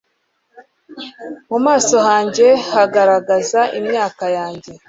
Mu 1.49 1.57
maso 1.65 1.95
hanjye 2.07 2.47
hagaragaza 2.73 3.61
imyaka 3.79 4.25
yanjye 4.37 4.71